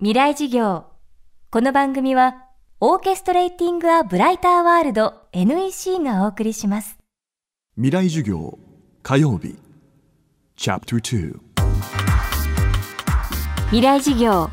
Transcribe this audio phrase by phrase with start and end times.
[0.00, 0.84] 未来事業。
[1.50, 2.44] この番組は
[2.78, 6.98] オーケストレーティング・ア・ブライター・ワールド NEC がお送りします。
[7.74, 8.56] 未来授業
[9.02, 9.56] 火曜日。
[10.54, 11.40] チャプター
[13.70, 14.50] 未来事業。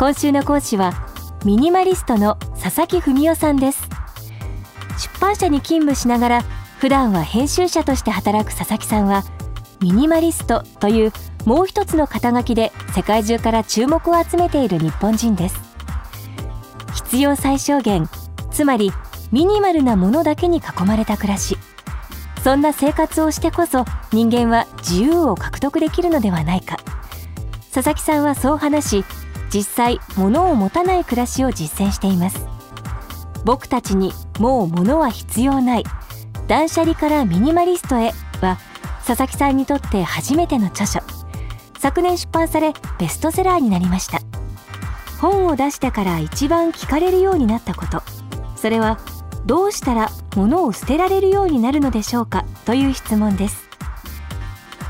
[0.00, 1.06] 今週の講師は
[1.44, 3.88] ミニマリストの佐々木文夫さんです。
[4.98, 6.42] 出版社に勤務しながら
[6.80, 9.22] 普段は編集者として働く佐々木さんは
[9.80, 11.12] ミニマリストという
[11.44, 15.60] もう一つの肩書きで世界中から注目を集めている日本人です。
[16.94, 18.08] 必要最小限
[18.50, 18.92] つまり
[19.32, 21.58] ミニマルなものだけに囲まれた暮らし。
[22.42, 26.76] そんな生活をしてこそ人間は自由を獲得できるのではないか。
[27.72, 29.04] 佐々木さんはそう話し
[29.52, 32.46] 実際物を持たない暮らしを実践しています。
[33.44, 35.84] 僕たちにもう物は必要ない。
[36.48, 38.58] 断捨離からミニマリストへは
[39.06, 41.00] 佐々木さんにとって初めての著書。
[41.82, 44.20] 昨年出版されベストセラーになりました。
[45.20, 48.02] 本を出してから一番聞かれるようになったこと。
[48.54, 49.00] それは
[49.46, 52.44] どうしたら物を捨てられるようになるのでしょうか？
[52.66, 53.68] という質問です。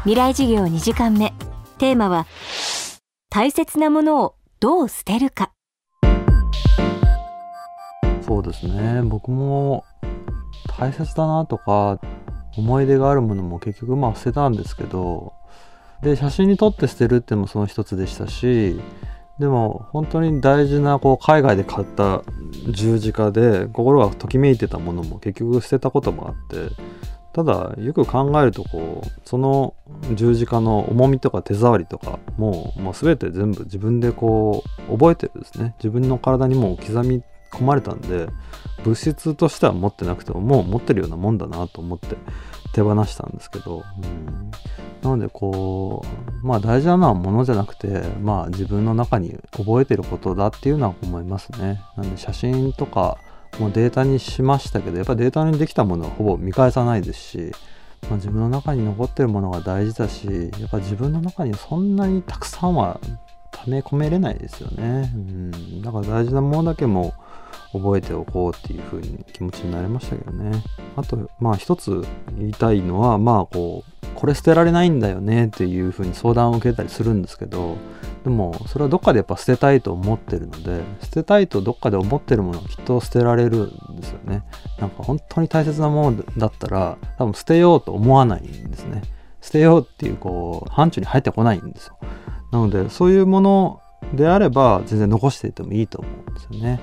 [0.01, 1.33] 未来事業2時間目。
[1.79, 2.27] テーマは
[3.31, 5.51] 大切なものをどう捨てるか。
[8.21, 9.01] そうですね。
[9.01, 9.87] 僕も
[10.79, 11.99] 大切だなとか
[12.59, 15.32] 思い出があるものも結局まあ捨てたんですけど
[16.03, 18.81] で写真に撮って捨てるってのもその一つでしたし
[19.39, 22.23] でも本当に大事なこう海外で買った
[22.69, 26.75] 十字架で心がときめいてたものも結局捨てたこともあって
[27.33, 29.75] ただよく考えるとこうその
[30.15, 38.29] 十字架の重みとか手触りとかもうもう全て全部自分でこう覚えてるんですね自分の体にもう刻み込まれたんで
[38.85, 42.17] 物質としては持ってなくてももう持ってるようなもんだなと思って
[42.73, 44.51] 手放したんですけど、うん、
[45.03, 46.05] なのでこ
[46.43, 51.83] うまあ大事なのはものじゃなくてまあ自分の中に覚えてることだっていうのは思いますね。
[51.97, 53.19] なんで写真とか
[53.59, 57.53] もデータにしましたけどやっぱデータにできたものはほぼ見返さないですし、
[58.09, 62.99] まあ、自分の中に残ってるものが大事だしやっぱ自分の中にそんなにたくさんは
[63.51, 67.13] 溜め込めれないですよね、うん、だから大事なものだけも
[67.73, 70.63] 覚えておこうっていう風に気持ちになりましたけどね。
[70.97, 72.05] あとまあ一つ
[72.37, 77.77] 言いたいのはまあこうこれ捨てられないんだよねっていう風に相談を受けたりするんですけど
[78.25, 84.45] でもそれはどっかでやっぱ捨てたいと思ってるので捨てたいとどっかで思ってるものはきっと捨てられるんですよね。
[84.79, 89.03] なんか本当に大切なものだったら多分捨てようと思わないんですね。
[89.41, 91.97] 捨てようっていうこう範疇に入ってこないんですよ。
[92.53, 93.81] なのでそういうもの
[94.15, 96.81] であれば全然残していてもいいと思うんですよね。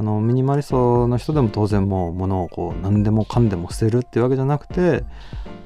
[0.00, 5.04] あのミニマリストの人でも当然もう物をこう何でもかんでも捨てるっていうわけじゃなくて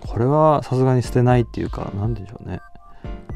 [0.00, 2.61] これはさすがに捨てないっていうか何でしょうね。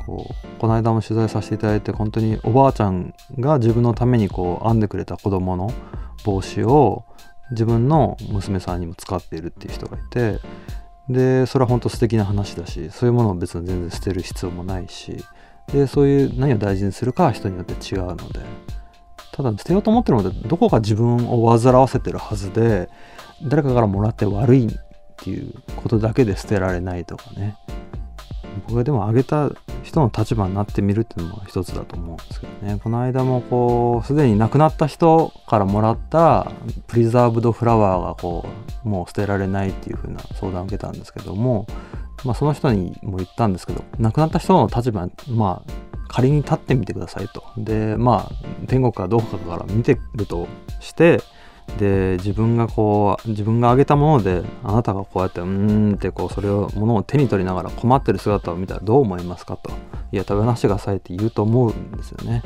[0.04, 5.72] こうこの間も取材させていただいて本当におばあちゃんが自分のためにこう編んでくれた子供の
[6.24, 7.04] 帽子を
[7.52, 10.40] 自分の娘さんにも使っているっていう人がいて
[11.08, 15.24] でそれは本当素敵な話だしそういうものを別に全然捨てる必要もないし
[15.72, 18.77] でそういう何を大事にするかは人によって違うので。
[19.38, 22.88] ただ捨てようと思ってるのでどこか自分を煩わせてるはずで
[23.44, 24.70] 誰かからもらって悪いっ
[25.16, 27.56] ていうことだけで捨てられないとかね。
[28.66, 29.50] 僕がでもあげた
[29.84, 32.80] 人の立場になってみるっていうのも一つだと思うんですけどね。
[32.82, 36.50] この間もこうすでに亡くなった人からもらった
[36.88, 38.44] プリザーブドフラワーがこ
[38.84, 41.68] うもう捨てられないっていう風な相談を受けたんですけども、
[42.24, 47.44] まあ、その人にも言ったんですけど亡くなった人の立場まあ仮に立ってみてくださいと。
[47.56, 50.48] で、まあ、天国かどうかから見てると
[50.80, 51.20] して、
[51.76, 59.70] で、自分がこう、自分があげたもので、あなたがこうやって、うーんってこう、それを、ものを手に取りながら困ってる姿を見たらどう思いますかと。
[60.10, 62.42] いや、食べなしてくださいって言うと思うんですよね。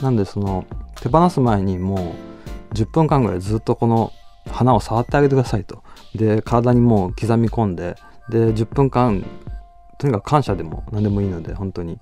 [0.00, 0.64] なんで、その、
[1.00, 2.14] 手放す前にも
[2.72, 4.12] う、10分間ぐらいずっとこの
[4.50, 5.82] 花を触ってあげてくださいと。
[6.14, 7.96] で、体にもう刻み込んで、
[8.30, 9.24] で、10分間、
[9.98, 11.98] とにかく感謝でも何でもいいので、本当に。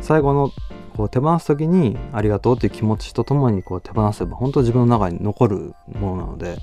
[0.00, 0.50] 最後の
[0.96, 6.58] こう手放す時にありがとうっていう気持ちとともにこう手放せば本当自分の中に残るものなので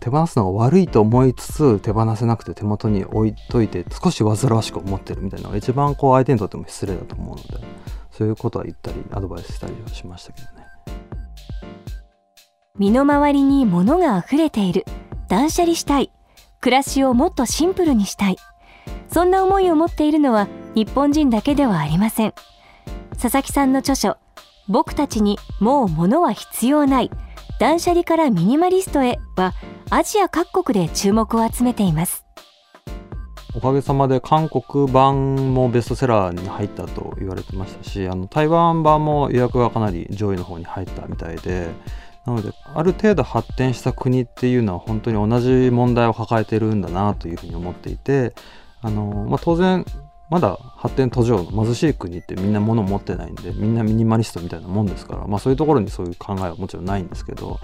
[0.00, 7.66] 手放すのが悪いと思いつつ手放せなくて手元に置いといて少し煩わしく思ってるみたいなのが一番こう相手にとっても失礼だと思うので
[8.10, 10.66] そういうことは言ったりアドバイスしたりはしましたけどね。
[12.78, 14.84] 身の回りに物が溢れている。
[15.28, 16.10] 断捨離したい。
[16.60, 18.36] 暮らしをもっとシンプルにしたい。
[19.08, 22.34] そんな思いを持っているのは日本人だけではありません。
[23.20, 24.16] 佐々木さんの著書
[24.68, 27.10] 「僕たちにもう物は必要ない
[27.58, 29.54] 断捨離からミニマリストへ」は
[29.90, 32.26] アジア各国で注目を集めています。
[33.56, 41.70] おかげさまで韓国版もベストセラーに入ったと言われてましたしあの台湾版も予約がかなり上位の方に入ったみたいで
[42.26, 48.34] なのである程度発展した国っていうのは本当に同じ問題を抱えてるんだなというふうに思っていて
[48.82, 49.86] あの、まあ、当然
[50.28, 57.60] まだ発展途上の貧しい国ってみんな物持ってないんでみんなミニマリストみたいなもんですから、まあ、そういうところにそういう考えはもちろんないんですけど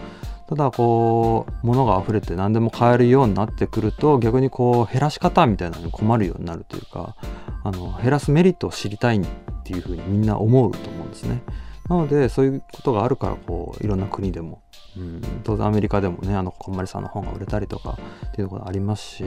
[0.49, 7.17] ただこう物が溢れて何でも買えるようになってくると逆にこう減らし方みたいなのに困るようになるというか
[7.65, 9.23] あの減らすメリットを知りたいっ
[9.65, 11.43] ていうふうにみんな思うと思うんですね。
[11.89, 14.63] なのでそういうことがあるからこういろんな国でも、
[14.97, 17.99] うん、当然アメリカでもねあのこんまりさんの本が売れたりとか
[18.29, 19.25] っていうことありますし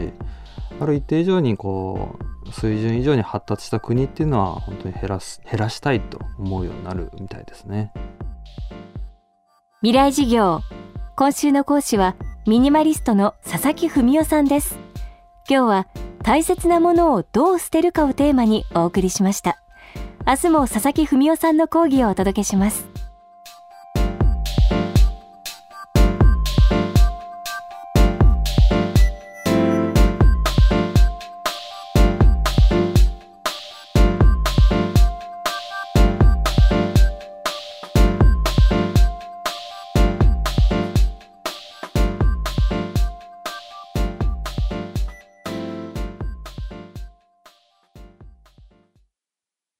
[0.79, 7.91] ある一定以上にこう水準以上に発達した国っていうのは本当に減らす減らしたいと思うようになるみたいですね。
[9.81, 10.61] 未来事業。
[11.15, 12.15] 今週の講師は
[12.47, 14.77] ミニマリストの佐々木文夫さんです。
[15.47, 15.87] 今日は
[16.23, 19.61] 大切なものをどう捨てるかをテーマにお送りしました
[20.27, 22.94] 明日も佐々木文夫さんの講義をお届けします。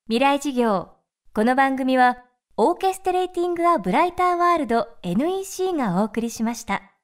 [0.07, 0.89] 未来事業
[1.33, 2.19] この番組は
[2.57, 6.94] オーケストレーティング・ア・ブライター・ワールド NEC がお送りしました。